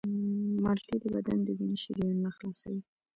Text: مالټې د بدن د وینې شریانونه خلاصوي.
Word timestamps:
مالټې 0.63 0.95
د 1.03 1.05
بدن 1.15 1.37
د 1.43 1.47
وینې 1.57 1.77
شریانونه 1.83 2.29
خلاصوي. 2.35 2.81